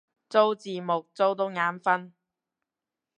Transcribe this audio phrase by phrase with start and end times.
[0.31, 2.13] 做字幕做到眼憤